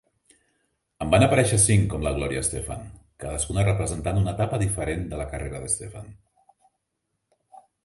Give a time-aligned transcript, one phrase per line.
[1.05, 2.87] En van aparèixer cinc com la Gloria Estefan,
[3.25, 6.11] cadascuna representant una etapa diferent de la carrera d'Estefan.